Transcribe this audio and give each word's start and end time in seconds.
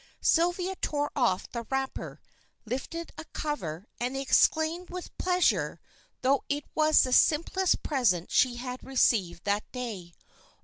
Sylvia 0.19 0.75
tore 0.77 1.11
off 1.15 1.47
the 1.51 1.67
wrapper, 1.69 2.19
lifted 2.65 3.11
a 3.19 3.25
cover, 3.33 3.85
and 3.99 4.17
exclaimed 4.17 4.89
with 4.89 5.15
pleasure, 5.19 5.79
though 6.21 6.43
it 6.49 6.65
was 6.73 7.01
the 7.03 7.13
simplest 7.13 7.83
present 7.83 8.31
she 8.31 8.55
had 8.55 8.83
received 8.83 9.43
that 9.43 9.71
day. 9.71 10.15